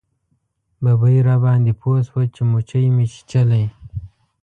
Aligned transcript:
ببۍ 0.83 1.15
راباندې 1.27 1.73
پوه 1.81 1.99
شوه 2.07 2.23
چې 2.33 2.41
موچۍ 2.49 2.85
مې 2.95 3.05
چیچلی. 3.13 3.65